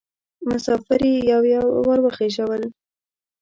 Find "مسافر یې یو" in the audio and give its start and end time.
0.49-1.41